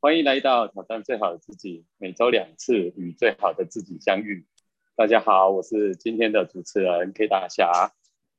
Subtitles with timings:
[0.00, 4.46] 欢迎来到挑战最好的自己，每周两次与最好的自己相遇。
[4.94, 7.90] 大家好，我是今天的主持人 K 大侠。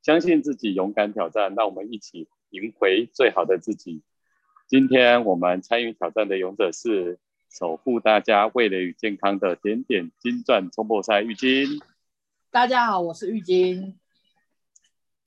[0.01, 4.03] 相信自己，勇敢挑战，让我们一起赢回最好的自己。
[4.69, 7.19] 今天我们参与挑战的勇者是
[7.49, 11.83] 守护大家味蕾与健康的点点金钻冲破赛浴巾。
[12.51, 13.95] 大家好，我是浴巾。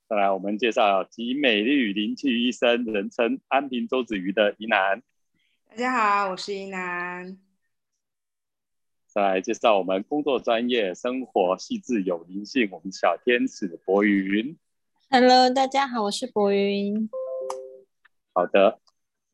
[0.08, 5.02] 再来，我们介绍集美丽与灵气于一身，人称安平周子瑜的宜南。
[5.74, 7.38] 大家好，我是宜南。
[9.06, 14.58] 再来介绍我们工作专业、生活细致有灵性，我们小天使博云。
[15.08, 17.08] Hello，大家好，我是博云。
[18.34, 18.82] 好的，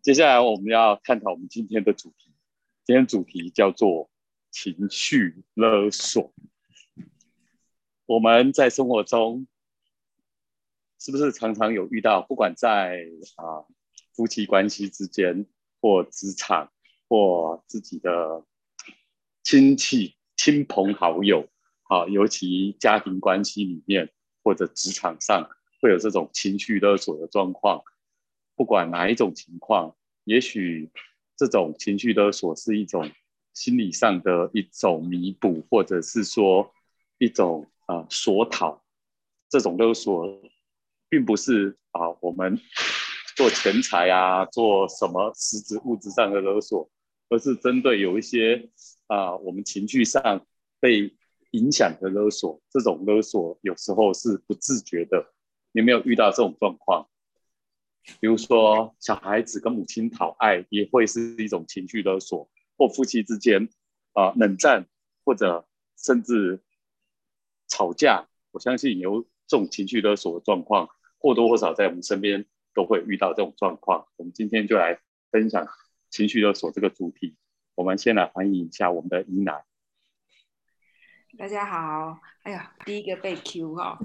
[0.00, 2.32] 接下来我们要探讨我们今天的主题。
[2.84, 4.08] 今天主题叫做
[4.52, 6.32] 情绪勒索。
[8.06, 9.48] 我们在生活中
[11.00, 12.22] 是不是常常有遇到？
[12.22, 13.00] 不管在
[13.34, 13.66] 啊
[14.14, 15.44] 夫妻关系之间。
[15.80, 16.70] 或职场，
[17.08, 18.44] 或自己的
[19.42, 21.48] 亲戚、亲朋好友，
[21.84, 24.10] 啊，尤其家庭关系里面
[24.42, 25.48] 或者职场上，
[25.80, 27.82] 会有这种情绪勒索的状况。
[28.56, 30.90] 不管哪一种情况，也许
[31.36, 33.10] 这种情绪勒索是一种
[33.54, 36.72] 心理上的一种弥补，或者是说
[37.18, 38.84] 一种啊索讨。
[39.48, 40.42] 这种勒索，
[41.08, 42.60] 并不是啊我们。
[43.38, 46.90] 做钱财啊，做什么实质物质上的勒索，
[47.28, 48.68] 而是针对有一些
[49.06, 50.44] 啊，我们情绪上
[50.80, 51.14] 被
[51.52, 52.60] 影响的勒索。
[52.68, 55.32] 这种勒索有时候是不自觉的。
[55.70, 57.08] 有没有遇到这种状况？
[58.20, 63.68] 比如说，小孩子跟母亲讨爱，也会是一种情绪勒索；或夫妻之间
[64.14, 64.88] 啊冷战，
[65.24, 65.64] 或者
[65.96, 66.60] 甚至
[67.68, 68.26] 吵架。
[68.50, 70.88] 我相信有这种情绪勒索的状况，
[71.20, 72.44] 或多或少在我们身边。
[72.78, 74.06] 都会遇到这种状况。
[74.14, 75.00] 我们今天就来
[75.32, 75.66] 分享
[76.10, 77.36] 情绪勒索这个主题。
[77.74, 79.62] 我们先来欢迎一下我们的伊娜。
[81.36, 83.98] 大家好，哎呀，第一个被 Q 哈。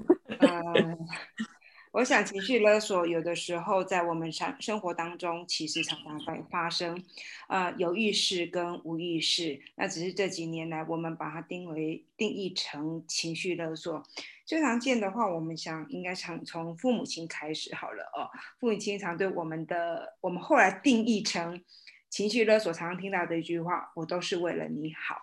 [1.94, 7.00] 我想情绪勒索有的时候在我们常生活当中其实常常会发生，
[7.46, 9.60] 呃，有意识跟无意识。
[9.76, 14.02] 那只是这几年来我们把它定为定义成情绪勒索。
[14.44, 18.26] 最常见的话，我们想应该常从父母亲开始好了哦。
[18.58, 21.62] 父母亲常对我们的，我们后来定义成
[22.10, 25.14] 情绪勒索，常常听到的一句话：“我都是为了你好。”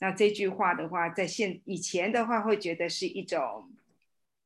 [0.00, 3.70] 那这句话的话，在现以前的话，会觉得是一种。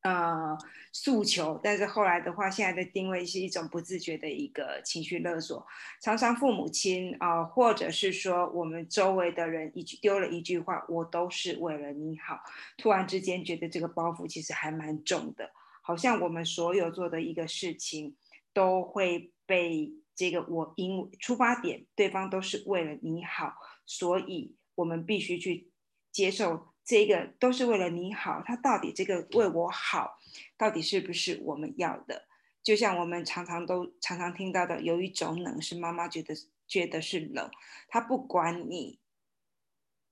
[0.04, 0.56] 呃，
[0.92, 5.66] 诉求，但是后来的话，现在的定位是一种不自觉的一个情绪勒索。
[6.02, 12.38] 常常父母亲啊，或者是说我们周围的人，一句丢了一句话，我都是为了你好。
[12.76, 15.50] 突然之间觉得这个包袱其实还蛮重的，
[15.80, 18.14] 好像我们所有做的一个事情，
[18.52, 23.54] 都会被这个我因为出发点，对方都是为了你好，
[23.86, 25.70] 所以我们必须去
[26.12, 26.73] 接受。
[26.84, 30.18] 这个都是为了你好，他到底这个为我好，
[30.56, 32.26] 到底是不是我们要的？
[32.62, 36.34] 就像我们常常都常常听到的，有一种冷是妈妈觉得
[36.66, 37.50] 觉得是冷，
[37.88, 38.98] 他不管你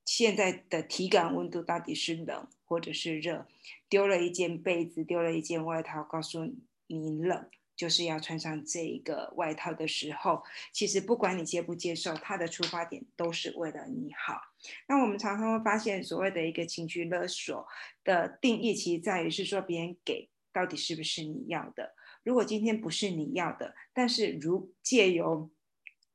[0.04, 3.46] 现在的体感温度到底是冷或者是热，
[3.88, 6.44] 丢了一件被子，丢了一件外套，告诉
[6.86, 7.48] 你冷。
[7.74, 14.51] 就是要穿上这个外套的时候，其实不管你接不接受，他的出发点都是为了你好。
[14.86, 17.66] 那我们常常会发现，所谓的一个情绪勒索
[18.04, 21.94] 的定义，其实在于是说别人给到底是不是你要的。
[22.22, 25.50] 如果今天不是你要的，但是如借由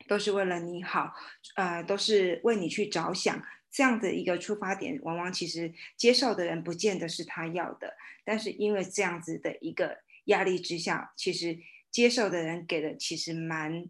[0.07, 1.13] 都是为了你好，
[1.55, 9.99] 呃，都是为你去着想这样的一个出发点，往往其实接受的人不见得是他要的，但是因为这样子的一个。
[10.27, 11.57] 压力之下，其实
[11.89, 13.85] 接受的人给的其实蛮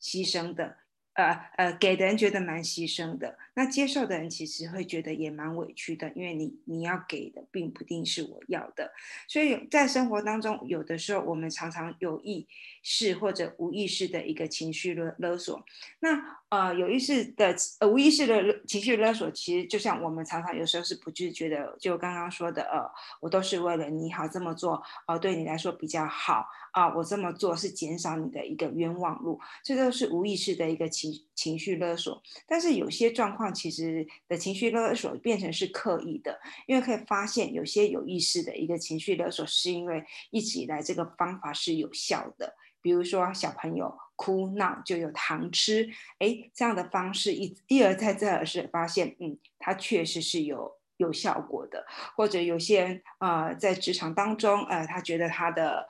[0.00, 0.78] 牺牲的。
[1.12, 8.92] 呃呃，给的人觉得蛮牺牲的，那接受的人其实会觉得也蛮委屈的，因为你你要给的并不一定是我要的，
[9.26, 12.46] 所以在生活当中，有的时候我们常常有意
[12.82, 15.64] 识或者无意识的一个情绪勒勒索。
[16.00, 22.88] 那呃有意识的呃无意识的情绪勒索，其实就像我们常常有时候是不自觉的，就刚刚说的呃，
[23.20, 30.88] 我都是为了你好这么做，呃对你来说比较好啊，我这么做是减少你的一个冤枉路，这都是无意识的一个。
[30.92, 42.54] 情情绪勒索，但是有些状况况其实的情绪勒索变成是刻意的，因为可以发现有些有意识的一个情绪勒索，是因为一直以来这个方法是有效的。
[42.80, 45.88] 比如说小朋友哭闹就有糖吃，
[46.20, 51.84] 哎，这样的方式一一而再再而三发现，嗯，它确实是有有效果的。
[52.16, 55.88] 或者有些人呃在职场当中，呃，他觉得他的。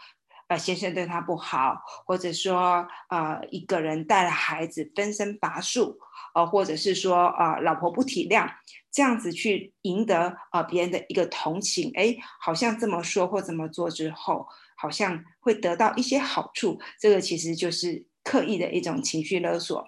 [0.48, 5.98] 呃先生对他不好，或者说呃一个人带了孩子分身乏术，
[6.34, 8.49] 呃或者是说呃老婆不体谅，
[8.90, 14.46] 这样子去赢得呃别人的一个同情，哎，好像这么说或这么做之后，
[14.76, 19.84] 好像会得到一些好处，这个其实就是刻意的一种情绪勒索。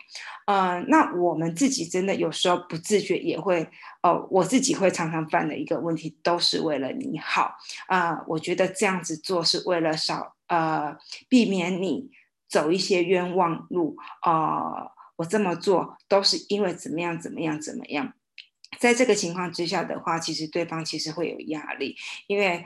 [0.46, 3.67] 呃，那我们自己真的有时候不自觉也会，
[4.02, 7.55] 哦，我自己会常常犯的一个问题，都是为了你好
[7.87, 8.23] 啊。
[8.26, 10.96] 我觉得这样子做是为了少呃
[11.29, 12.11] 避免你
[12.49, 14.91] 走一些冤枉路啊。
[15.16, 18.14] 我这么做都是因为怎么样怎么样怎么样。
[18.78, 21.96] 在这个情况之下的话，其实对方其实会有压力，
[22.26, 22.64] 因为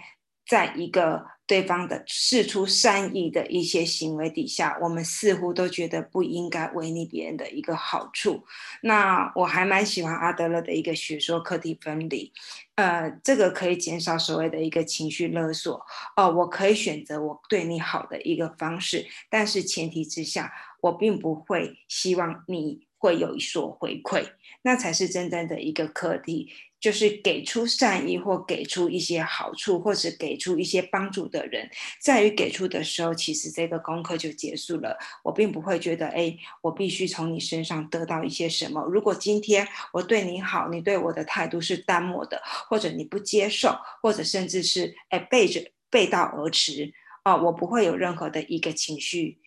[0.49, 1.27] 在一个。
[1.49, 8.45] 对方的示出善意的一些行为底下，我们似乎都觉得不应该违逆别人的一个好处。
[8.83, 12.31] 那我还蛮喜欢阿德勒的一个学说——课题分离。
[12.75, 15.83] 呃，这个可以减少所谓的一个情绪勒索。
[16.17, 20.53] 哦，我可以选择我对你好的一个方式，但是前提之下，
[20.83, 26.53] 我并不会希望你会有所回馈，那才是真正的一个课题。
[26.81, 31.69] 就是给出善意或给出一些好处，或者给出一些帮助的人，
[32.01, 34.97] 在于给出的时候，其实这个功课就结束了。
[35.25, 38.81] 我并不会觉得，哎，我必须从你身上得到一些什么。
[38.85, 45.61] 如果今天我对你好，你对我的态度是淡漠的，或者你不接受，或者甚至是哎背着
[45.91, 46.93] 背道而驰
[47.25, 49.41] 啊，我不会有任何的一个情绪，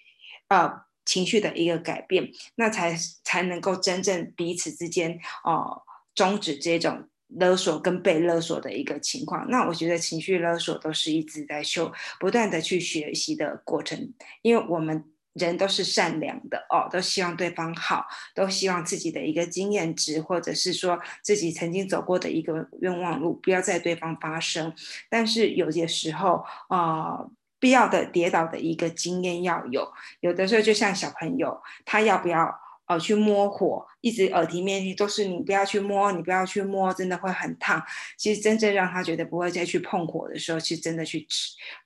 [0.50, 0.70] 呃，
[1.06, 5.84] 情绪的一个改变，那才才能够真正彼此之间哦
[6.14, 7.08] 终止这种。
[7.40, 18.06] 勒索跟被勒索的一个情况，那我觉得情绪勒索都是一直在修、不断的去学习的过程，因为我们人都是善良的哦，都希望对方好，
[18.36, 24.74] 都希望自己的一个经验值，或者是说自己曾经走过的一个冤枉路，不要在对方发生。
[25.10, 27.26] 但是有些时候啊，
[27.60, 32.54] 必要的跌倒的一个经验要有，有的时候就像小朋友，他要不要？
[32.92, 37.82] 哦，去摸火，一直耳提面命都是你不要去摸，你不要去摸，真的会很烫。
[38.18, 41.26] 其实真正让他觉得不会再去碰火的时候，其实真的去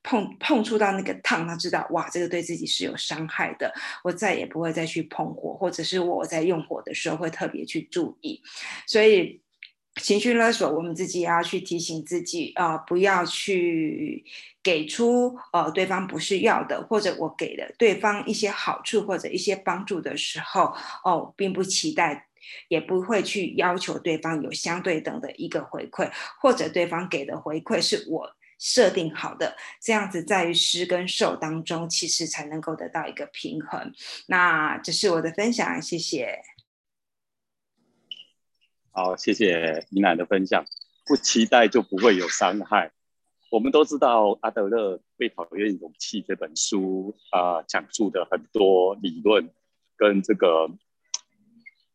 [0.02, 3.72] 碰碰触到那个烫，他知道哇，这个对自己是有伤害的，
[4.04, 8.42] 我再也不会再去碰火，或者是我在用火的时候会特别去注意，
[8.88, 9.45] 所以。
[10.02, 14.26] 情绪勒索，我们自己也要去提醒自己啊，不要去
[14.62, 22.28] 给出呃对方不是要的，或者我给了对方一些好处或者一些帮助的时候，哦，并不期待，
[22.68, 26.12] 也不会去要求对方有相对等的一个回馈，
[26.42, 33.94] 或者对方给的回馈是我设定好的，这样子在于施跟受当中，其实才能够得到一个平衡。
[34.28, 36.40] 那这是我的分享，谢谢。
[38.98, 40.64] 好，谢谢怡楠的分享。
[41.06, 42.94] 不期待就不会有伤害。
[43.52, 49.50] 我们都知道阿德勒《被讨厌勇气》这本书啊，讲述的很多理论
[49.98, 50.70] 跟这个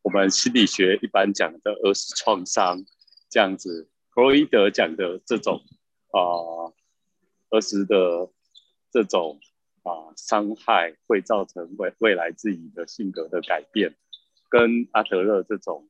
[0.03, 2.85] 我们心理学一般讲的儿时创伤
[3.31, 5.59] 这样子，弗洛伊德讲的这种
[6.11, 6.69] 啊
[7.49, 8.29] 儿时的
[8.91, 9.39] 这种
[9.81, 13.95] 啊伤害会造成未未来自己的性格的改变，
[14.49, 15.87] 跟阿德勒这种。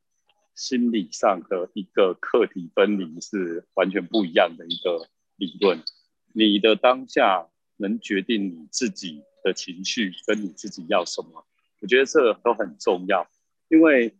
[0.61, 5.81] 心理上的一个课题分离是完全不一样的一个理论。
[6.33, 7.47] 你的当下
[7.77, 11.43] 能决定你自己的情绪跟你自己要什么，
[11.81, 13.27] 我觉得这都很重要。
[13.69, 14.15] 因为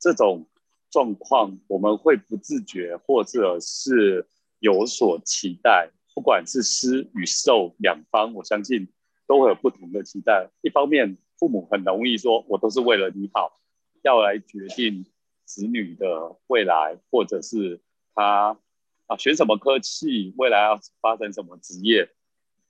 [0.00, 0.48] 这种
[0.90, 4.26] 状况我们会不自觉或者是
[4.60, 8.88] 有所期待，不管是施与受两方，我相信
[9.26, 10.48] 都会有不同的期待。
[10.62, 13.60] 一方面，父母很容易说：“我都是为了你好，
[14.02, 15.04] 要来决定。”
[15.52, 17.78] 子女的未来，或者是
[18.14, 18.58] 他
[19.06, 22.08] 啊选什么科系，未来要发展什么职业，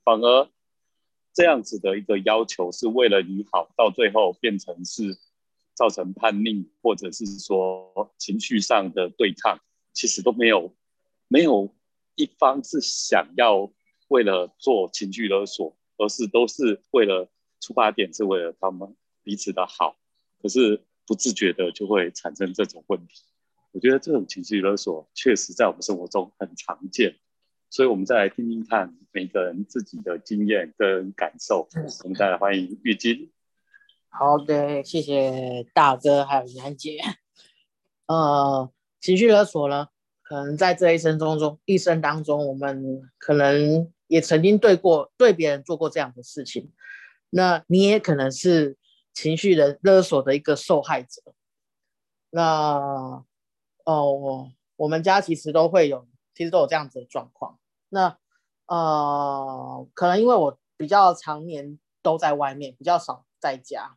[0.02, 0.48] 反而
[1.32, 5.16] 这样子的一个要求是为了你好，到最后变成是
[5.74, 9.60] 造成叛逆，或者是说情绪上的对抗，
[9.92, 10.74] 其实都没有
[11.28, 11.72] 没有
[12.16, 13.70] 一方是想要
[14.08, 19.94] 为了做情绪勒索，而是都是为了出发点是为了他们彼此的好，
[20.42, 20.82] 可是。
[21.06, 23.24] 不自觉的就会产生这种问题，
[23.72, 27.16] 我觉得这种情绪勒索确实在我们生活中很常见，
[27.70, 31.68] 所以我们再来听听看每个人自己的经验跟感受。
[32.04, 33.32] 我们再来欢迎玉金。
[34.08, 37.00] 好的，谢谢大哥还有杨姐。
[38.06, 39.88] 呃，情绪勒索呢，
[40.22, 46.70] 可能在这一生中中一生当中，我们可能也曾经对过对别人做过这样的事情，
[47.30, 48.76] 那你也可能是。
[49.12, 51.22] 情绪的勒索的一个受害者，
[52.30, 53.24] 那
[53.84, 57.58] 哦，我们家其实都会有，其实都有这样子的状况。
[57.88, 58.16] 那
[58.66, 63.96] 呃，可能因为我比较常年都在外面，比较少在家。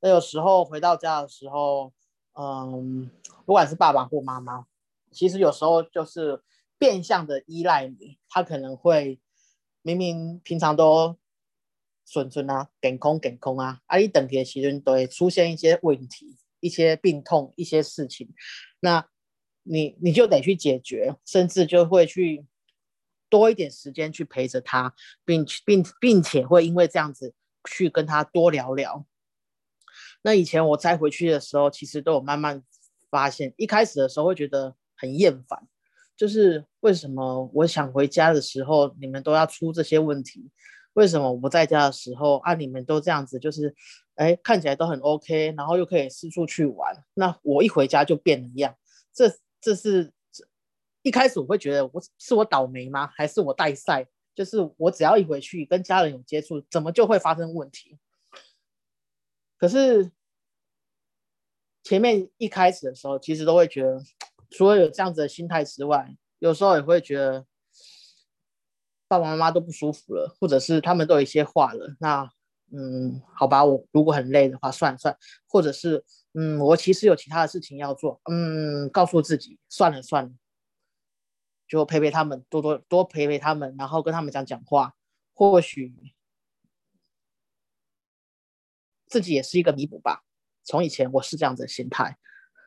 [0.00, 1.92] 那有时候回到家的时候，
[2.34, 3.10] 嗯，
[3.44, 4.66] 不管是爸爸或妈妈，
[5.10, 6.42] 其实有时候就是
[6.78, 8.18] 变相的依赖你。
[8.28, 9.18] 他可能会
[9.82, 11.16] 明明平常都
[12.06, 18.32] 顺顺啊，给空给空啊，啊，一等的时间都会出现一些问题、一些病痛、一些事情，
[18.78, 19.08] 那
[19.64, 22.46] 你你就得去解决，甚至就会去
[23.28, 24.94] 多一点时间去陪着他，
[25.24, 27.34] 并并并且会因为这样子
[27.68, 29.04] 去跟他多聊聊。
[30.22, 32.62] 那以前我再回去的时候，其实都有慢慢
[33.10, 35.66] 发现，一开始的时候会觉得很厌烦，
[36.16, 40.50] 就是为什么我想回家的时候，你们都要出这些问题？
[40.96, 43.74] 为什么我不在家的时候啊，你们都这样子，就是
[44.14, 48.74] 哎看起来都很 OK，然后又可以四处去玩，那我一回家就变了一样？
[49.12, 50.44] 这这是这
[51.02, 53.06] 一开始我会觉得我是我倒霉吗？
[53.14, 54.06] 还是我带赛？
[54.34, 57.98] 就是我只要一回去跟家人有接触，怎么就会发生问题？
[59.56, 60.10] 可是。
[61.88, 64.02] 前面一开始的时候，其实都会觉得，
[64.50, 67.46] 除了有这样子的心态之外，有时候也会觉得
[69.08, 71.96] 爸爸妈妈都不舒服了，或者是他们都有一些话了。
[72.00, 72.28] 那，
[72.72, 80.32] 嗯，好吧，我如果很累的话，算了算了，或者是，嗯，我其实有其他的事情要做，嗯，告诉自己算了算了，
[81.68, 84.94] 就陪陪他们，多多多陪陪他们，然后跟他们讲讲话，
[85.32, 85.94] 或许
[89.06, 90.24] 自己也是一个弥补吧。
[90.64, 92.18] 从以前我是这样子的心态，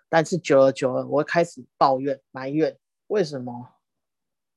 [0.08, 3.74] 但是久了久了，我开始抱怨埋怨，为什么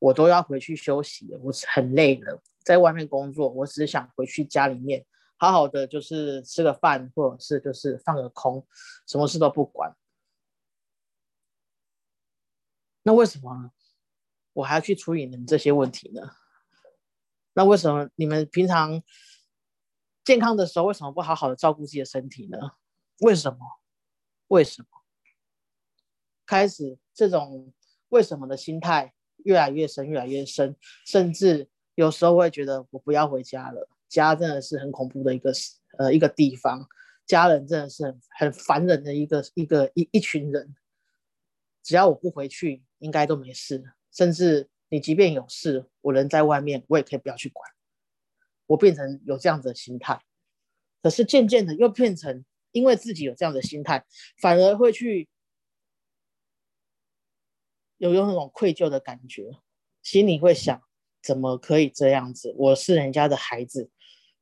[0.02, 1.32] 我都要回去休息？
[1.40, 5.06] 我很累了，在外面工作，我只想回去家里面
[5.36, 8.66] 好好的，就是吃个饭，或者是就是放个空，
[9.06, 9.96] 什么事都不管。
[13.04, 13.70] 那为什么
[14.54, 16.32] 我还要去处理你们这些问题呢？
[17.52, 19.00] 那为什么你们平常
[20.24, 22.58] 健康的时候，为什么不好好的照顾自己的身体呢？
[23.20, 23.58] 为什么？
[24.48, 24.88] 为什么？
[26.44, 27.72] 开始这种
[28.08, 30.74] 为什么的心态越来越深，越来越深，
[31.06, 33.88] 甚至有时候会觉得我不要回家了。
[34.08, 35.52] 家真的是很恐怖的一个
[35.98, 36.86] 呃一个地方，
[37.26, 40.74] 家人真的是很很烦人的一个一个一一群人。
[41.82, 43.82] 只要我不回去，应该都没事。
[44.12, 47.68] 甚至你即便有事，我人在外面，我也可以不要去管。
[48.66, 50.20] 我变成有这样子的心态，
[51.02, 52.44] 可是渐渐的又变成。
[52.74, 54.02] 因为自己有这样的心态，
[54.40, 55.28] 反而会去
[58.02, 59.52] 有有那种愧疚的感觉，
[60.02, 60.82] 心里会想：
[61.22, 62.52] 怎么可以这样子？
[62.58, 63.90] 我是人家的孩子，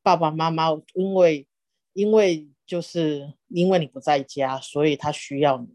[0.03, 1.47] 爸爸妈妈因为
[1.93, 5.69] 因为就是因为你不在家，所以他需要你。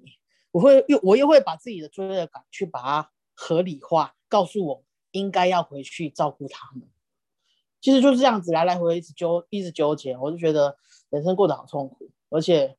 [0.50, 6.90] 我会又我又会把自己的罪恶感去把它合理化，告诉我应该要回去照顾他们。
[7.82, 10.76] 其实就是这样子来来回回一直纠一直纠结，我就觉得
[11.12, 12.10] 人生过得好痛苦。
[12.30, 12.76] 而且，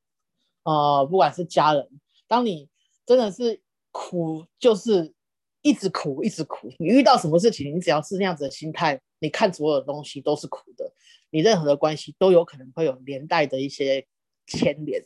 [0.64, 1.88] 呃，不管是家人，
[2.26, 2.68] 当你
[3.06, 3.62] 真的是
[3.96, 5.14] 苦，就是
[5.62, 6.70] 一直苦，一直苦。
[6.78, 10.92] 你遇到什么事情，你只要是那样子的心态，你看所有的东西都是苦的，
[11.30, 14.06] 你任何的关系都有可能会有连带的一些
[14.46, 15.02] 牵连。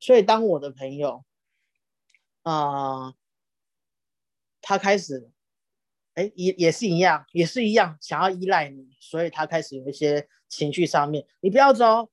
[0.00, 1.22] 所以，当我的朋友，
[2.42, 3.12] 啊，
[4.62, 5.30] 他开始，
[6.14, 12.10] 哎，也也是一样，也是一样，想要依赖你，所以他开始有一些情绪上面，你不要走。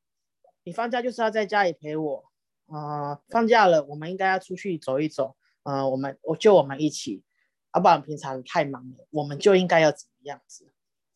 [0.67, 2.25] 你放假就是要在家里陪我，
[2.65, 7.21] 呃，放假了，我们应该要出去走一走，呃，我们我就我们一起，
[7.73, 10.71] 要不然平常太忙了，我们就应该要怎么样子，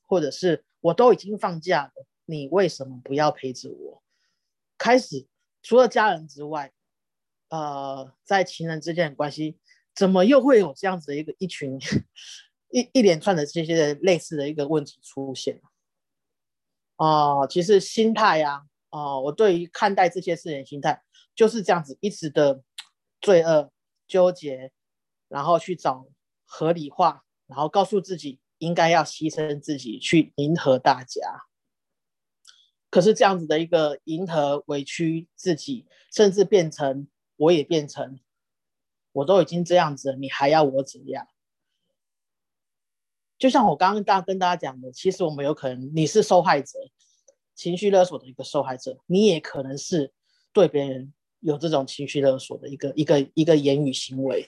[0.05, 4.03] 或者是我都已经放假了，你为什么不要陪着我？
[4.77, 5.27] 开始
[5.61, 6.71] 除了家人之外，
[7.49, 9.57] 呃，在情人之间的关系，
[9.95, 11.79] 怎么又会有这样子的一个一群
[12.71, 15.61] 一一连串的这些类似的一个问题出现？
[16.97, 18.63] 哦，其实心态呀。
[18.91, 20.99] 哦，我对于看待这些事情心态
[21.35, 22.63] 就是这样子，一直的
[23.21, 23.71] 罪恶
[24.09, 24.73] 纠结，
[25.29, 26.07] 然后去找
[26.45, 31.43] 合理化，然后告诉自己应该要牺牲自己去迎合大家。
[32.89, 38.19] 可是这样子的一个迎合委屈自己，甚至变成我也变成
[39.11, 41.27] 我都已经这样子了，你还要我怎样？
[43.37, 46.73] 就像我刚刚大跟大家讲的，其实我们有可能你是受害者。
[47.55, 50.13] 情绪勒索的一个受害者，你也可能是
[50.53, 54.47] 对别人有这种情绪勒索的一个一个一个言语行为。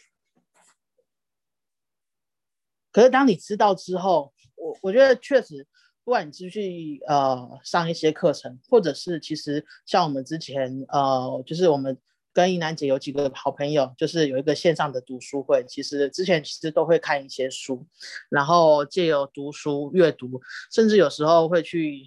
[2.91, 5.65] 可是当你知道之后，我我觉得确实，
[6.03, 11.97] 不管你是去呃上一些课程，或者是其实像我们之前呃，就是我们
[12.33, 17.87] 跟一楠姐有几个好朋友，就是有一个线上的读书会，其实之前其实都会看一些书，
[18.29, 22.03] 然后借由读书阅读，甚至有时候会去。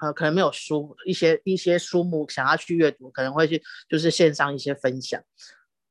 [0.00, 5.22] 呃，可能没有书，一些一些书目想要去阅读，可能会去就是线上一些分享。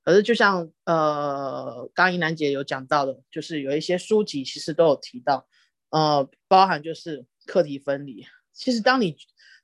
[0.03, 5.47] 可是就像呃，刚一楠姐有讲到的，就是有一些书籍其实都有提到，
[5.89, 8.25] 呃，包含就是课题分离。
[8.51, 9.15] 其实当你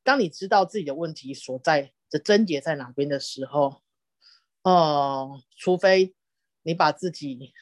[0.04, 3.82] 当你知道自己的问题所在的症结在哪边的时候，
[4.62, 6.14] 呃，除非
[6.62, 7.54] 你把自己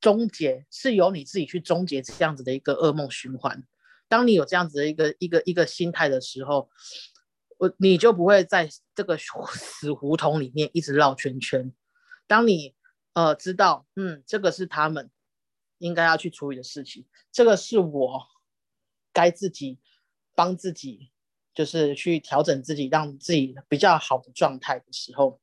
[0.00, 3.64] 终结，是由你自己去终结这样子的一个噩梦循环。
[4.08, 6.70] 当你有这样子的一个一个一个心态的时候，
[7.58, 9.18] 我你就不会在这个
[9.52, 11.72] 死胡同里面一直绕圈圈。
[12.26, 12.74] 当你
[13.14, 15.10] 呃知道，嗯，这个是他们
[15.78, 18.26] 应该要去处理的事情，这个是我
[19.12, 19.80] 该自己
[20.34, 21.10] 帮自己，
[21.54, 25.40] 就是去调整自己，让自己比较好的状态的时候，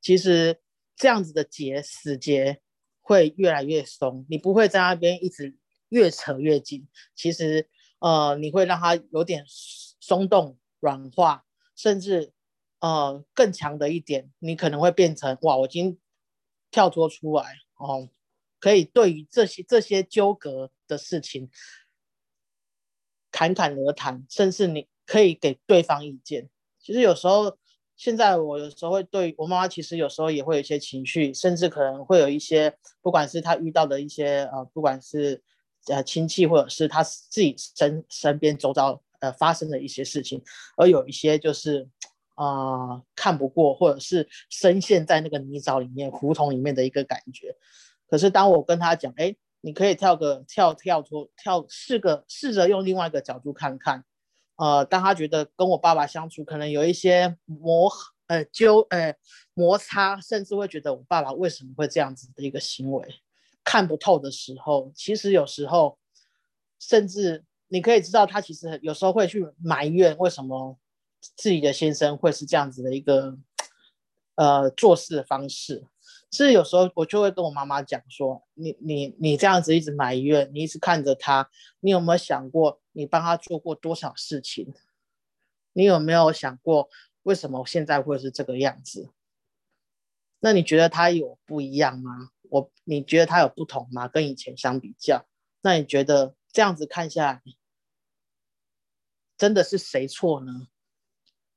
[0.00, 0.60] 其实
[0.96, 2.62] 这样子的结死结
[3.00, 5.56] 会越来越松，你不会在那边一直。
[5.88, 7.68] 越扯越紧，其实
[8.00, 12.32] 呃，你会让它有点松动、软化，甚至
[12.80, 15.98] 呃更强的一点，你可能会变成哇，我已经
[16.70, 18.08] 跳脱出来哦，
[18.60, 21.50] 可以对于这些这些纠葛的事情
[23.32, 26.50] 侃侃而谈，甚至你可以给对方意见。
[26.78, 27.56] 其实有时候，
[27.96, 35.42] 现在我有时候会对我妈妈，其实有时候也会有一些情绪，甚至可能会有一些，不管是她遇到的一些呃，不管是。
[35.88, 40.42] 呃，亲戚或者是他自己身身边周遭呃发生的一些事情，
[40.76, 41.88] 而有一些就是
[42.34, 47.54] 啊看不过，或者是深陷在那个泥沼里面、胡同里面的一个感觉。
[48.06, 54.04] 可是当我跟他讲，哎，你可以跳个跳跳出跳，试个试着用另外一个角度看看。
[54.56, 57.88] 呃，当他觉得跟我爸爸相处可能有一些磨
[58.26, 59.14] 呃纠呃
[59.54, 63.06] 摩擦，甚至会觉得我爸爸为什么会这样子的一个行为。
[63.64, 65.98] 看不透的时候，其实有时候，
[66.78, 70.78] 甚至你可以知道，他其实有时候会去埋怨为什么
[71.36, 73.36] 自己的先生会是这样子的一个
[74.36, 75.86] 呃做事的方式。
[76.30, 84.72] 其实有时候我就会跟我妈妈讲说：“你你你这样子一直埋怨，你一直看着他，你有没有想过你帮他做过多少事情？
[85.72, 86.88] 你有没有想过
[87.22, 89.10] 为什么现在会是这个样子？
[90.40, 94.08] 那你觉得他有不一样吗？”我你觉得他有不同吗？
[94.08, 95.26] 跟以前相比较，
[95.62, 97.42] 那你觉得这样子看下来，
[99.36, 100.68] 真的是谁错呢？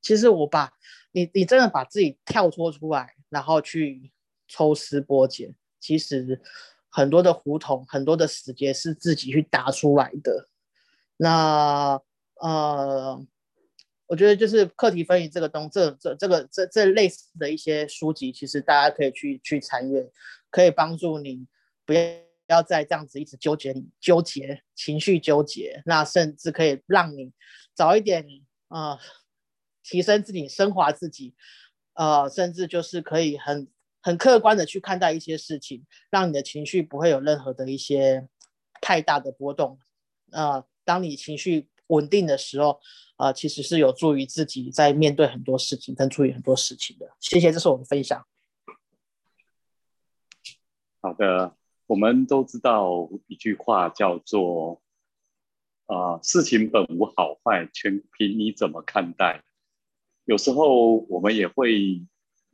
[0.01, 0.73] 其实我把
[1.11, 4.11] 你你真的把自己跳脱出来，然后去
[4.47, 6.41] 抽丝剥茧，其实
[6.89, 10.47] 很多的胡同，很多的死结是自己去打出来的。
[11.17, 12.01] 那
[12.35, 13.25] 呃。
[14.07, 20.05] 我觉得就是课题分离这个东，这这这个这这类似的一些书籍，其实大家可以去去参阅，
[20.51, 21.47] 可以帮助你
[21.85, 22.01] 不要
[22.45, 27.31] 不要再这样子一直纠结你纠结情绪纠结，那甚至可以让你
[27.73, 28.23] 早一点
[28.67, 28.99] 啊
[29.81, 31.33] 提升自己升华自己，
[31.93, 33.67] 呃，甚至就是可以很
[34.01, 38.27] 很客观的去看待一些事情，让你的情绪不会有任何的一些
[38.81, 39.79] 太大的波动，
[40.31, 42.79] 呃，当你情绪稳定的时候。
[43.21, 47.07] 啊，其实是有助于自己在面对很多事情跟处理很多事情的。
[47.19, 48.25] 谢谢，这是我的分享。
[51.03, 54.83] 好的，我们都知道一句话叫做
[55.87, 59.43] “啊，事情本无好坏，全凭你怎么看待”。
[60.25, 62.05] 有时候我们也会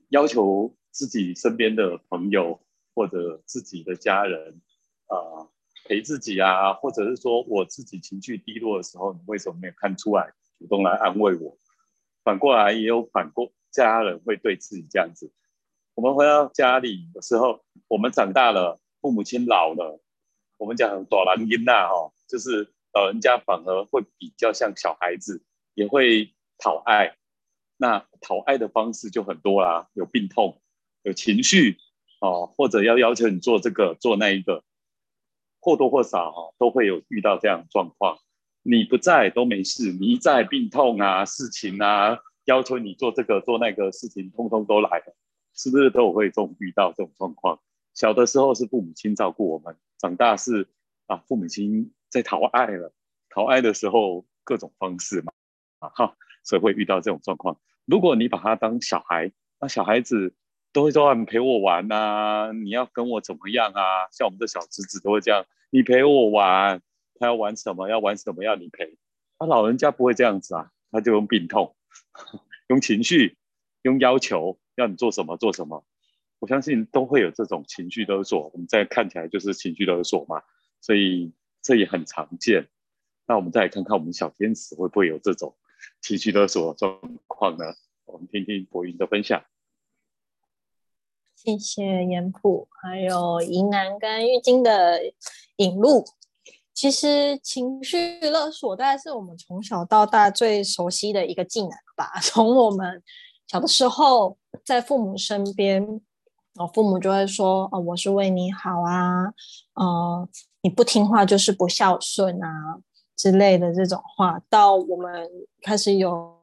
[0.07, 2.61] 要求自己身边的朋友
[2.95, 4.61] 或者自己的家人
[5.07, 5.51] 啊
[5.83, 10.33] 陪自己啊，或者是说我自己情绪低落的时候，你为什么没有看出来？
[10.57, 11.57] 主动来安慰我，
[12.23, 15.33] 反过来也有反过家人会对自己这样子。
[15.97, 19.99] 我们回到家里的时候，我们长大了，父母亲老了，
[20.59, 27.17] 我们讲短郎音呐，哈，就是老人家反而会比较像小孩子，也会讨爱。
[27.77, 30.61] 那讨爱的方式就很多啦，有病痛，
[31.01, 31.79] 有情绪，
[32.21, 34.63] 哦，或者要要求你做这个做那一个，
[35.59, 38.19] 或多或少哈都会有遇到这样的状况。
[38.61, 45.15] 你不在都没事，你一在病痛啊、事情啊，要求你做这个做那个事情，通通都来了，
[45.57, 47.59] 是不是都会中遇到这种状况？
[47.93, 50.69] 小的时候是父母亲照顾我们，长大是
[51.07, 52.93] 啊，父母亲在讨爱了，
[53.29, 55.33] 讨爱的时候各种方式嘛，
[55.79, 57.59] 啊哈，所以会遇到这种状况。
[57.85, 60.35] 如果你把他当小孩，那小孩子
[60.71, 64.07] 都会说你陪我玩呐，你要跟我怎么样啊？
[64.11, 66.81] 像我们的小侄子都会这样，你陪我玩。
[67.19, 67.89] 他要玩什么？
[67.89, 68.43] 要玩什么？
[68.43, 68.95] 要你陪。
[69.39, 71.75] 他老人家不会这样子啊，他就用病痛、
[72.69, 73.35] 用情绪、
[73.81, 75.85] 用要求，要你做什么做什么。
[76.39, 78.51] 我相信都会有这种情绪勒索。
[78.53, 80.43] 我们在看起来就是情绪勒索嘛，
[80.81, 82.67] 所以这也很常见。
[83.25, 85.55] 那我们再来看看我们小天使会不会有这种
[86.01, 87.65] 情绪勒索状况呢？
[88.05, 89.43] 我们听听博云的分享。
[91.35, 94.99] 谢谢严普，还有宜南跟玉晶的
[95.57, 96.05] 引路。
[96.73, 102.19] 其实情绪勒索大概是我们从小到大最熟悉的一个技能吧。
[102.21, 103.01] 从我们
[103.47, 105.81] 小的时候，在父母身边，
[106.55, 109.33] 哦，父母就会说：“哦，我是为你好啊，
[109.75, 110.27] 呃，
[110.61, 112.77] 你不听话就是不孝顺啊
[113.15, 115.29] 之类的这种话。”到我们
[115.61, 116.35] 开始有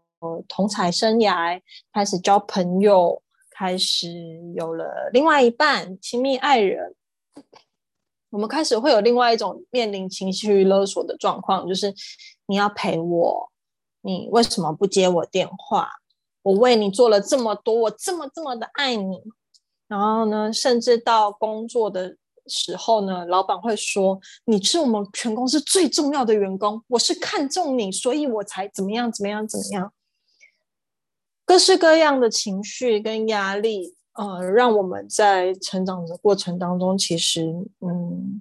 [0.48, 1.60] 同才生涯，
[1.92, 4.08] 开始交朋友，开始
[4.56, 6.94] 有了另外一半亲密爱人。
[8.30, 11.94] 我们开始会有另外一种面临情绪勒索的状况，就是
[12.46, 13.52] 你要陪我，
[14.00, 15.90] 你为什么不接我电话？
[16.44, 19.20] 我为你做了这么多，我这么这么的爱你。
[19.88, 29.92] 然后呢，甚至到工作的时候呢，老板会说你是我们全公司最重要的员工，我是看中你，所以我才怎么样怎么样怎么样。
[31.44, 33.96] 各式各样的情绪跟压力。
[34.16, 38.40] 呃，让我们在成长的过程当中，其实嗯，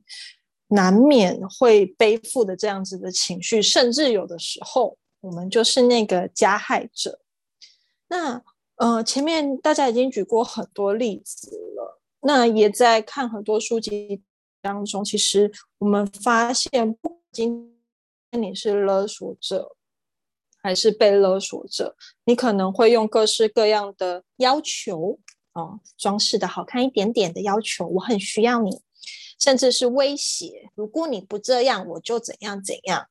[0.68, 7.20] 难免会背负的这样子的情绪，甚至有的时候，我们就是那个加害者。
[8.14, 8.44] 那
[8.76, 14.22] 呃，前面大家已经举过很多例子了，那也在看很多书籍
[14.62, 17.76] 当中，其实我们发现，不仅
[18.30, 19.76] 你是勒索者，
[20.62, 21.96] 还是被勒索者，
[22.26, 25.20] 你可能会用各式各样的要求。
[25.54, 28.82] 哦，装饰的好看一点点的要求，我很需要你，
[29.40, 33.08] 甚至是威胁，如果你不这样，我就怎样怎样，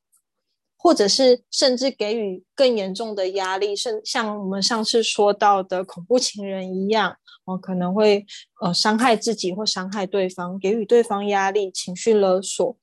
[0.82, 8.26] 或者是甚至给予更严重的压力，甚像我们上次说到的恐怖情人一样，哦，可能会
[8.60, 12.76] 呃伤害自己或伤害对方，给予对方压力，情绪勒索，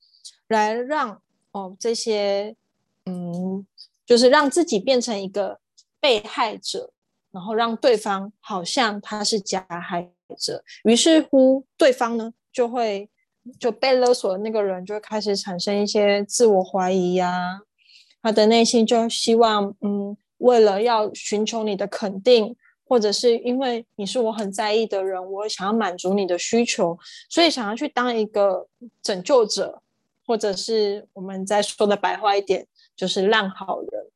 [0.48, 1.20] 来让
[1.52, 2.56] 哦这些
[3.04, 3.66] 嗯，
[4.06, 5.58] 就是让自己变成一个
[6.00, 6.92] 被害者。
[7.32, 13.08] 然后让对方好像他是加害者，于是乎对方呢就会
[13.56, 17.60] 就被勒索的那个人就会开始产生一些自我怀疑呀，
[18.22, 28.66] 他的内心就希望嗯，为了要寻求你的肯定，或者是因为你是我很在意的人，我想要满足你的需求，所以想要去当一个
[29.02, 29.82] 拯救者，
[30.26, 34.06] 或者是我们再说的白话一点，就是烂好人。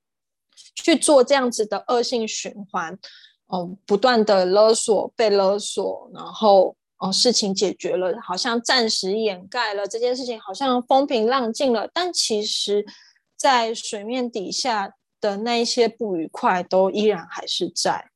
[0.77, 2.99] 去做这样子的恶性循环，
[3.47, 12.85] 哦，不断的勒索，被勒索，然后哦，事情解决了，好像暂时掩盖了这件事情，好像风平浪静了，但其实，
[13.37, 18.11] 在水面底下的那一些不愉快都依然还是在。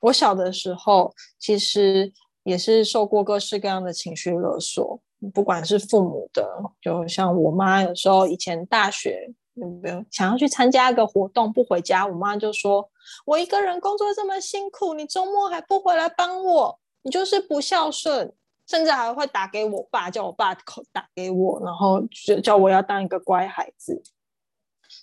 [0.00, 2.12] 我小的时候，其实
[2.44, 5.00] 也是受过各式各样的情绪勒索，
[5.32, 9.34] 不管是父母的，就像我妈，有时候以前大学。
[9.56, 12.06] 有没有想要去参加一个活动不回家？
[12.06, 12.88] 我妈就说
[13.26, 18.32] ：“我一个人工作这么辛苦，你周末还不回来帮我，你就是不孝顺。”
[18.66, 20.54] 甚至还会打给我爸，叫我爸
[20.90, 24.02] 打给我，然后就叫我要当一个乖孩子。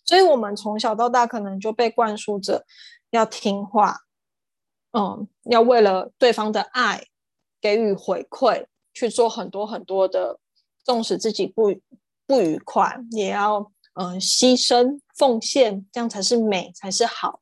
[0.10, 2.66] 所以，我们从小到大可能就被灌输着
[3.12, 3.96] 要听话，
[4.94, 7.06] 嗯，要为了对方的爱
[7.62, 10.40] 给予回馈，去做很多很多的，
[10.84, 11.76] 纵使自己不
[12.26, 13.72] 不愉快，也要。
[13.96, 17.42] 嗯，牺牲奉献，这样才是美，才是好。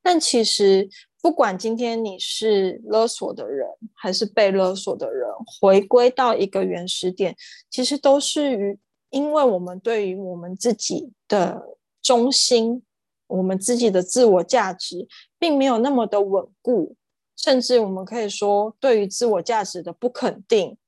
[0.00, 0.88] 但其实，
[1.20, 5.28] 不管今天你是勒索的人，还是被勒索的人，
[5.60, 7.36] 回归到一个原始点，
[7.68, 8.78] 其实都是于，
[9.10, 11.77] 因为我们对于我们自己的
[12.08, 12.82] 中心，
[13.26, 15.06] 我们自己的自我价值，
[15.38, 16.96] 并没有那么的稳固，
[17.36, 20.78] 甚至我们可以说，对于自我价值的不肯定，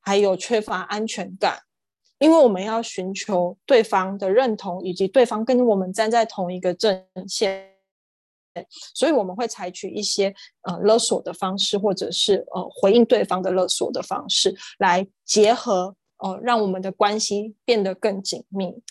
[0.00, 1.60] 还有缺乏安全感。
[2.18, 7.70] 因为我们要寻求对方的认同，以及对方跟我们站在同一个阵线，
[8.92, 18.82] 所以我们会采取一些呃勒索的方式，或者是呃回应对方的勒索的方式，来结合呃让我们的关系变得更紧密。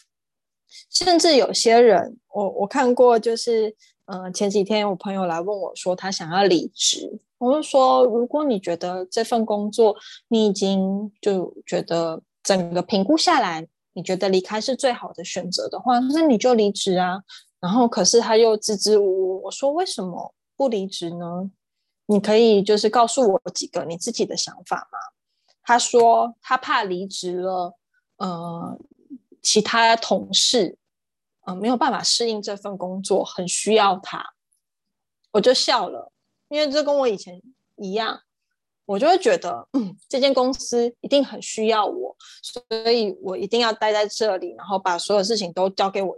[0.89, 9.95] 甚至有些人，我我看过，就是呃前几天我朋友来问我说，他想要离职，我就说，如果你觉得这份工作
[10.27, 12.21] 你已经就觉得。
[12.43, 17.23] 整个评估下来，你觉得离开是最好的选择的话，那你就离职啊。
[17.61, 19.41] 然后，可是他又支支吾吾。
[19.43, 21.49] 我说为什么不离职呢？
[22.07, 24.99] 你可以就是告诉我几个你自己的想法吗？
[25.63, 27.77] 他说他怕离职了，
[28.17, 28.77] 呃，
[29.43, 30.79] 其他同事
[31.45, 34.33] 呃没有办法适应这份工作，很需要他。
[35.33, 36.11] 我就笑了，
[36.49, 37.39] 因为这跟我以前
[37.75, 38.23] 一样。
[38.85, 46.13] 我就会觉得，嗯，这间公司一定很需要我，所以我一定要待在这里，然后把所有事情都交给我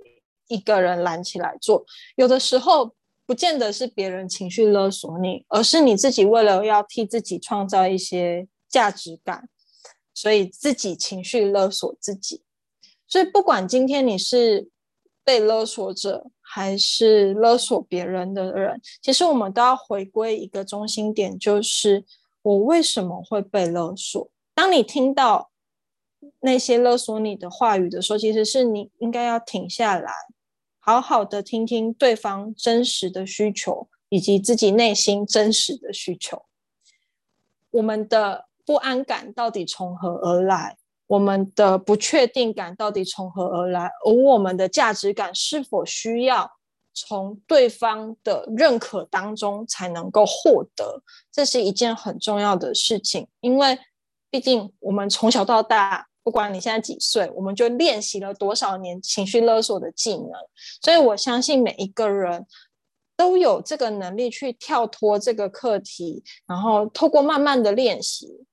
[0.48, 1.86] 一个人揽起来做。
[2.16, 2.96] 有的时候，
[3.28, 9.48] 不见得是别人情绪勒索你，而是你自己为了要替自己创造一些价值感，
[10.16, 12.45] 所以自己情绪勒索自己。
[13.08, 14.70] 所以，不管今天你是
[15.24, 22.06] 被勒索者，还是勒索别人的人，其实我们都要回归一个中心点，就是。
[22.46, 24.30] 我为什么会被勒索？
[24.54, 25.50] 当你听到
[26.42, 30.14] 那些勒索你的话语的时候，其实是你应该要停下来，
[30.78, 36.46] 好好的听听对方真实的需求，以及自己内心真实的需求。
[37.72, 40.78] 我们的不安感到底从何而来？
[41.08, 43.90] 我们的不确定感到底从何而来？
[44.06, 46.52] 而我们的价值感是否需要？
[46.98, 53.28] 从对方的认可当中才能够获得，这是一件很重要的事情。
[53.42, 53.78] 因为
[54.30, 60.32] 毕竟我们从小到大，不管你现在几岁，我们就练习了多少年情绪勒索的技能。
[60.82, 62.46] 所以我相信每一个人
[63.18, 68.46] 都有这个能力去跳脱这个课题，然后透过慢慢的练习，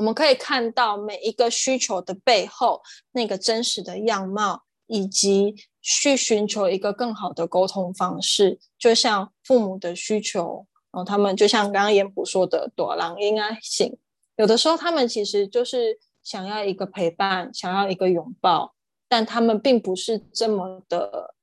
[0.00, 2.80] 我们可以看到每一个需求的背后
[3.12, 5.54] 那个真实的样貌，以及。
[5.82, 13.96] 去寻求一个更好的沟通方式，就像父母的需求，然后他们就像刚刚严普说的，躲狼应该醒。
[14.36, 18.74] 有的时候他们其实就是想要一个陪伴，想要一个拥抱，
[19.08, 21.34] 但他们并不是这么的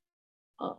[0.60, 0.78] 呃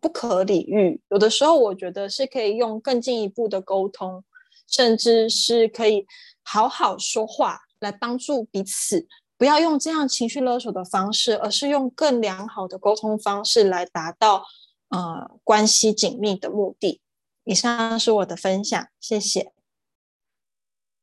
[0.00, 1.00] 不可理喻。
[1.10, 4.22] 有的时候我觉得是可以用更进一步的沟通，
[4.68, 6.06] 甚至是可以
[6.52, 9.06] 好好说话来帮助彼此。
[9.38, 14.44] 不要用这样情绪勒索的方式，而是用更良好的沟通方式来达到
[14.88, 17.00] 呃关系紧密的目的。
[17.44, 19.52] 以上是我的分享，谢谢。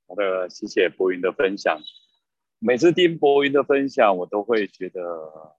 [0.07, 1.81] 好的，谢谢博云的分享。
[2.59, 5.55] 每次听博云的分享，我都会觉得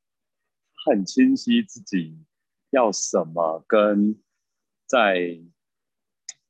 [0.85, 2.25] 很清晰自己
[2.71, 4.23] 要什么，跟
[4.87, 5.41] 在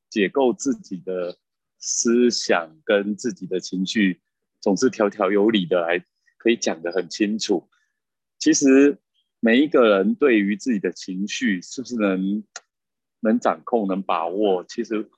[0.09, 1.37] 解构自己的
[1.79, 4.21] 思想跟自己的情绪，
[4.61, 6.05] 总是条条有理的来。
[6.41, 7.69] 可以讲得很清楚。
[8.37, 8.97] 其实
[9.41, 12.45] 每一个人对于自己的情绪是不是能
[13.19, 15.09] 能掌控、能把握，其实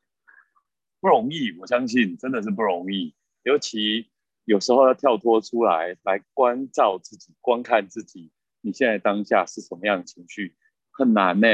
[0.99, 1.55] 不容易。
[1.59, 3.13] 我相信真的是不容易。
[3.43, 4.09] 尤其
[4.45, 10.55] 有时候要跳脱出来，来关照自己、观看自己，你现在当下是什么样的情绪，
[10.89, 11.47] 很难呢。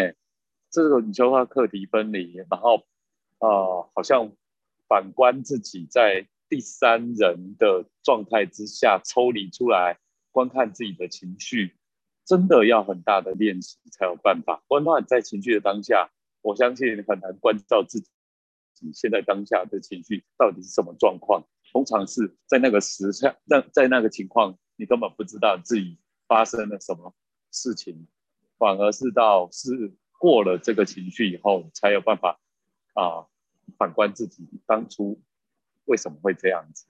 [0.72, 2.88] 这个你说话课题分离，然后
[3.40, 4.32] 呃，好像
[4.88, 6.28] 反观自己在。
[6.50, 10.00] 第三人的状态之下抽离出来
[10.32, 11.76] 观看自己的情绪，
[12.24, 14.64] 真的要很大的练习才有办法。
[14.66, 16.10] 观察在情绪的当下，
[16.42, 18.08] 我相信很难关照自己
[18.94, 21.44] 现在当下的情绪到底是什么状况。
[21.74, 25.98] 通常是在那个时下，在在那个情况，你根本不知道自己
[26.30, 27.14] 发生了什么
[27.52, 28.08] 事情，
[28.58, 32.40] 反而是到是过了这个情绪以后，才有办法
[32.94, 33.28] 啊
[33.78, 35.22] 反观自己当初。
[35.86, 36.86] 为什么会这样子？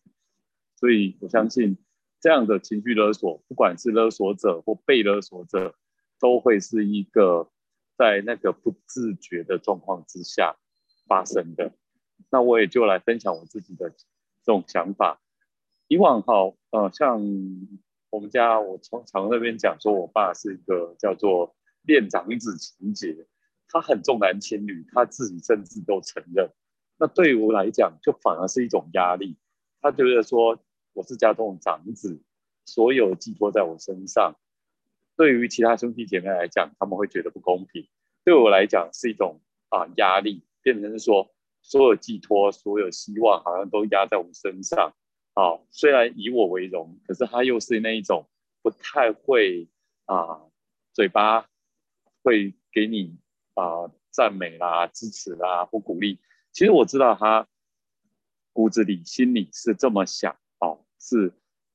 [0.76, 1.78] 所以我相信，
[2.20, 5.76] 这样的情绪勒索，不管是勒索者或被勒索者，
[6.20, 7.52] 都会是一个
[7.96, 10.56] 在那个不自觉的状况之下
[11.06, 11.74] 发生的。
[12.32, 13.98] 那我也就来分享我自己的这
[14.46, 15.22] 种想法。
[15.88, 17.22] 以往哈，呃，像
[18.10, 23.28] 我们家，我从常那边讲说，我爸是一个叫做恋长子情节，
[23.68, 26.50] 他很重男轻女，他自己甚至都承认。
[27.00, 29.38] 那对于我来讲，就反而是一种压力。
[29.82, 30.58] 他觉得说
[30.94, 32.20] 我是家中长子，
[32.66, 34.36] 所有寄托在我身上。
[35.16, 37.88] 对于其他兄弟姐妹来讲，他们会觉得不公平。
[38.24, 41.30] 对我来讲是一种啊压力，变成是说
[41.62, 44.94] 所有寄托、所有希望好像都压在我身上。
[45.34, 48.28] 啊，虽然以我为荣，可是他又是那一种
[48.64, 49.68] 不太会
[50.06, 50.42] 啊，
[50.94, 51.48] 嘴巴
[52.24, 53.20] 会给你
[53.54, 56.20] 啊赞美啦、支持啦或鼓励。
[56.58, 57.48] 其实我知道他
[58.52, 61.32] 骨子里、心里是这么想，哦，是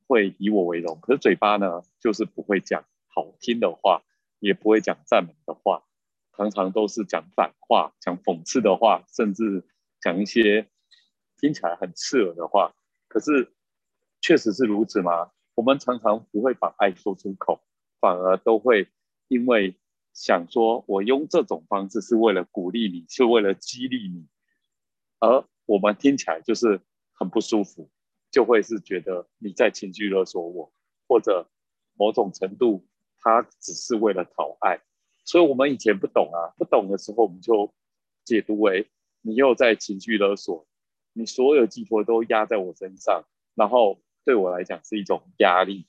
[0.09, 0.99] 会以我为荣。
[1.01, 4.03] 可是嘴巴呢，就是不会讲好听的话，
[4.41, 5.85] 也不会讲赞美的话，
[6.37, 9.65] 常常都是讲反话、讲讽刺的话，甚至
[10.01, 10.69] 讲一些
[11.37, 12.75] 听起来很刺耳的话。
[13.07, 13.53] 可是
[14.21, 15.31] 确实是如此吗？
[15.55, 17.61] 我们常常不会把爱说出口，
[18.01, 18.89] 反而都会
[19.29, 19.77] 因为
[20.13, 24.27] 想说，我用这种方式是为了鼓励你，是为了激励你。
[25.23, 26.81] 而我们听起来就是
[27.13, 27.89] 很不舒服，
[28.33, 30.73] 就会是觉得你在情绪勒索我，
[31.07, 31.49] 或者
[31.95, 32.85] 某种程度
[33.21, 34.81] 他只是为了讨爱，
[35.25, 37.73] 所以我们以前不懂啊，不懂的时候我们就
[38.25, 40.67] 解读为你又在情绪勒索，
[41.13, 45.87] 你所有寄托都压在我身上，然后对我来讲是一种压力。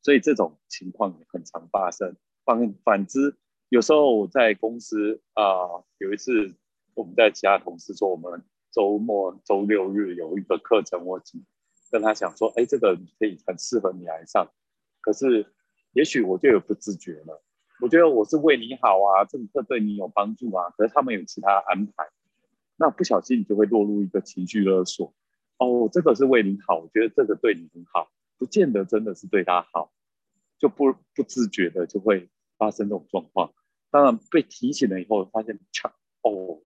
[0.00, 2.16] 所以这种情况很常发生。
[2.46, 3.36] 反反之，
[3.68, 6.56] 有时候我在公司啊，有一次
[7.00, 11.18] 我们在其他同事说，我们周末周六日有一个课程，我
[11.90, 14.46] 跟他讲说，哎，这个可以很适合你来上。
[15.00, 15.50] 可是
[15.92, 17.42] 也许我就有不自觉了，
[17.80, 20.68] 我觉得我是为你好啊，这个课对你有帮助啊。
[20.76, 22.06] 可是他们有其他安排，
[22.76, 25.14] 那不小心你就会落入一个情绪勒索。
[25.56, 29.90] 哦，这个是为你好，我觉得这个对你很好，不见得真的是对他好。
[30.58, 33.54] 就不不自觉的就会发生这种状况，
[33.90, 36.60] 当然被提醒了以后，发现抢哦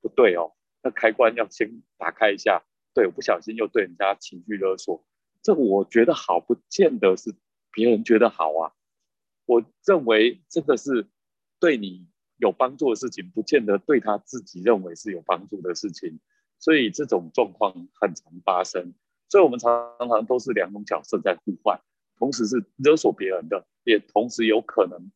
[0.00, 2.62] 不对哦，那开关要先打开一下，
[2.94, 5.04] 对，我不小心又对人家情绪勒索，
[5.42, 7.34] 这我觉得好，不见得是
[7.72, 8.72] 别人觉得好啊，
[9.46, 11.08] 我认为这个是
[11.58, 16.18] 对你有帮助的事情，不见得对他自己认为是有帮助的事情，
[16.58, 18.94] 所以这种状况很常发生，
[19.28, 21.80] 所以我们常常都是两种角色在互换。
[22.18, 25.10] 同时是勒索别人的，也同时有可能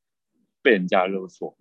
[0.62, 1.54] 被人家勒索。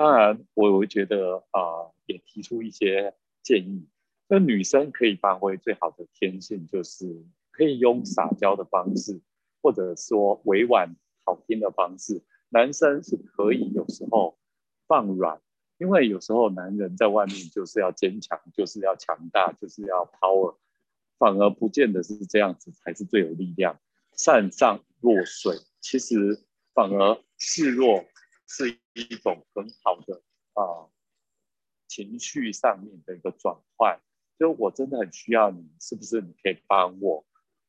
[0.00, 3.86] 当然，我会觉得啊，也提出一些建议。
[4.28, 9.20] 那女生可以发挥最好的天性，就是可以用撒娇的方式，
[9.60, 12.22] 或者说委婉好听的方式。
[12.48, 14.38] 男生是可以有时候
[14.86, 15.38] 放软，
[15.76, 20.56] 因为有时候男人在外面就是要坚强，就是要强大，就是要 power，
[21.18, 23.78] 反而不见得是这样子才是最有力量。
[24.12, 28.06] 善上若水，其实反而示弱
[28.52, 30.22] 是一种很好的
[30.54, 30.90] 啊
[31.86, 34.00] 情绪上面的一个转换。
[34.36, 37.24] 就我真的很需要你，是不是你可以帮我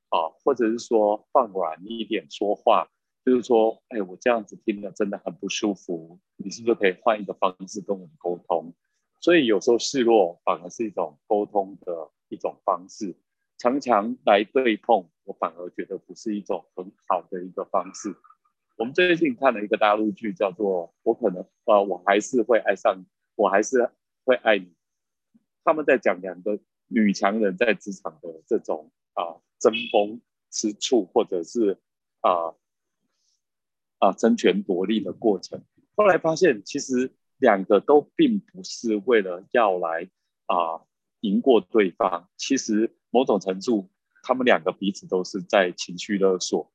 [0.09, 0.33] 啊？
[0.43, 2.89] 或者是说放软一点说话，
[3.23, 8.73] 就是说，哎，我这样子听了真的很不舒服，你是不是可以换一个方式跟我们沟通？
[9.19, 13.15] 所以有时候示弱反而是一种沟通的一种方式。
[13.57, 18.15] 常常来对碰，我反而觉得不是一种很好的一个方式。
[18.81, 23.91] 我们最近看了一个大陆剧，叫做《我可能呃我还是会爱上你，我还是
[24.25, 24.65] 会爱你》。
[25.63, 31.77] 他们在讲两个女强人在职场的这种啊争风吃醋，或者是
[32.21, 32.55] 啊
[33.99, 35.63] 啊争权夺利的过程。
[35.95, 40.09] 后来发现，其实两个都并不是为了要来
[40.47, 40.81] 啊
[41.19, 42.95] 赢过对方，其实。
[43.13, 43.89] 某种程度，
[44.23, 46.71] 他们两个彼此都是在情绪勒索，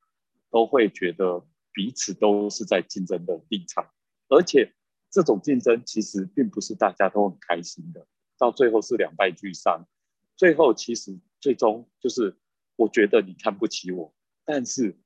[0.51, 1.43] 都会觉得
[1.77, 3.87] 彼此都是在竞争的立场，
[4.29, 4.73] 而且
[5.11, 8.07] 这种竞争其实并不是大家都很开心的，
[8.39, 9.87] 到最后是两败俱伤。
[10.35, 12.35] 最后其实最终就是，
[12.77, 14.11] 我觉得你看不起我，
[14.43, 14.97] 但是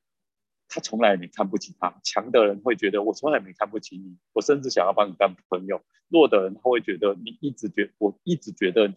[0.69, 1.99] 他从来没看不起他。
[2.05, 8.93] 强的人会觉得我从来没看不起你，我甚至想要帮你当朋友；弱的人他会觉得你一直觉，我一直觉得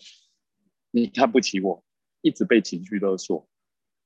[0.92, 1.84] 你看不起我。
[2.22, 3.46] 一直被情绪勒索，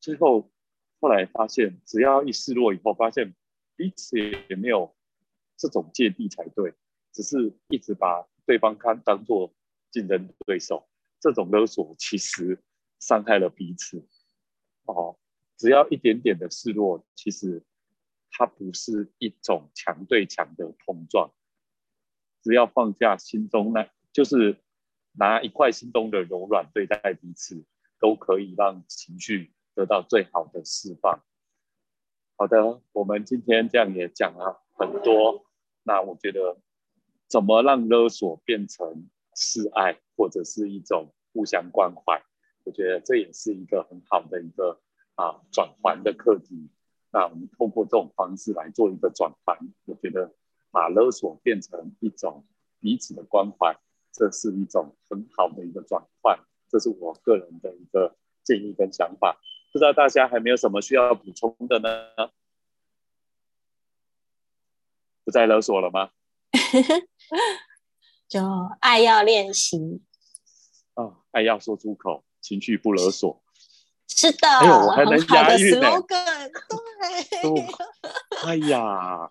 [0.01, 0.51] 最后
[0.99, 3.37] 后来发现，只要一示弱以后，发现
[3.79, 4.95] 彼此也没有
[5.57, 6.75] 这种芥蒂才对，
[7.13, 9.55] 只是一直把对方看当做
[9.91, 10.87] 竞争对手，
[11.21, 12.63] 这种勒索其实
[12.99, 14.05] 伤害了彼此。
[14.85, 15.17] 哦，
[15.57, 17.65] 只要一点点的示弱，其实
[18.33, 21.33] 它不是一种强对强的碰撞，
[22.43, 24.59] 只要放下心中那，就是
[25.13, 27.65] 拿一块心中的柔软对待彼此。
[28.01, 31.21] 都可以让情绪得到最好的释放。
[32.41, 35.45] 好的，我们今天这样也讲了很多。
[35.83, 36.57] 那我觉得，
[37.27, 42.23] 怎么让勒索变成示爱，或者是一种互相关怀？
[42.63, 44.81] 我觉得这也是一个很好的一个
[45.17, 46.71] 啊转环的课题。
[47.11, 50.33] 那我们通过这种方式来做一个转环，我觉得
[50.71, 52.45] 把勒索变成一种
[52.79, 53.77] 彼此的关怀，
[54.13, 56.39] 这是一种很好的一个转换。
[56.69, 59.41] 这是我个人的一个建议跟想法，
[59.73, 62.31] 不知道大家还没有什么需要补充的呢？
[65.25, 66.11] 不再勒索了吗？
[68.29, 68.41] 就
[68.81, 70.03] 爱要练习
[70.95, 73.43] 哦，爱要说出口，情绪不勒索。
[74.07, 75.91] 是的，哎呦，我还能押韵呢。
[77.43, 77.67] 对，
[78.45, 79.31] 哎呀，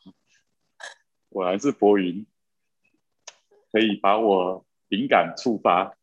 [1.29, 2.25] 果然是博云，
[3.71, 5.97] 可以把我灵感触发。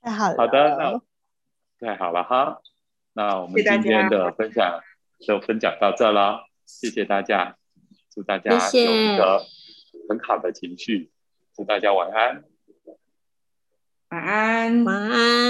[0.00, 0.76] 太好了，好的，
[1.78, 2.60] 那太好了哈。
[3.14, 4.80] 那我们今天的分享
[5.20, 7.56] 就分享到这了，谢谢大家，
[8.10, 9.44] 祝大家有一个
[10.08, 11.10] 很好的情绪，
[11.54, 12.44] 祝大家晚安，
[14.08, 15.42] 晚安，晚安。